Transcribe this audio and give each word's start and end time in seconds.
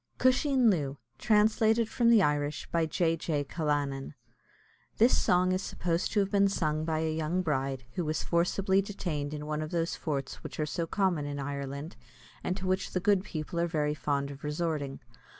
CUSHEEN 0.17 0.71
LOO. 0.71 0.97
TRANSLATED 1.19 1.87
FROM 1.87 2.09
THE 2.09 2.23
IRISH 2.23 2.71
BY 2.71 2.87
J. 2.87 3.15
J. 3.15 3.43
CALLANAN. 3.43 4.15
[This 4.97 5.15
song 5.15 5.51
is 5.51 5.61
supposed 5.61 6.11
to 6.11 6.19
have 6.21 6.31
been 6.31 6.47
sung 6.47 6.83
by 6.85 7.01
a 7.01 7.13
young 7.13 7.43
bride, 7.43 7.83
who 7.93 8.03
was 8.03 8.23
forcibly 8.23 8.81
detained 8.81 9.31
in 9.31 9.45
one 9.45 9.61
of 9.61 9.69
those 9.69 9.95
forts 9.95 10.43
which 10.43 10.59
are 10.59 10.65
so 10.65 10.87
common 10.87 11.27
in 11.27 11.37
Ireland, 11.39 11.97
and 12.43 12.57
to 12.57 12.65
which 12.65 12.93
the 12.93 12.99
good 12.99 13.23
people 13.23 13.59
are 13.59 13.67
very 13.67 13.93
fond 13.93 14.31
of 14.31 14.43
resorting. 14.43 15.01